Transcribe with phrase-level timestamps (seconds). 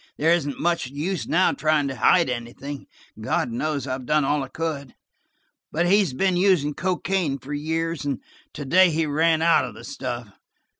[0.17, 2.87] "There isn't much use now trying to hide anything;
[3.19, 4.95] God knows I've done all I could.
[5.71, 8.19] But he has been using cocaine for years, and
[8.53, 10.27] to day he ran out of the stuff.